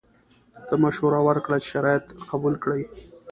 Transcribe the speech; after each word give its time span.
ده 0.67 0.75
مشوره 0.83 1.19
ورکړه 1.27 1.57
چې 1.63 1.67
شرایط 1.73 2.05
قبول 2.31 2.55
کړي. 2.63 2.83